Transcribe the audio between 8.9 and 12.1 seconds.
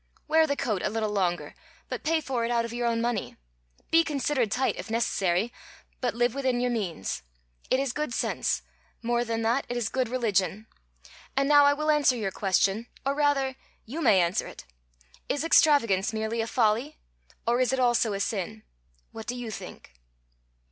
more than that, it is good religion. "And now I will